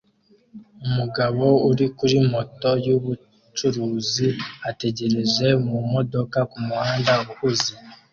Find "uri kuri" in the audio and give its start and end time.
1.69-2.17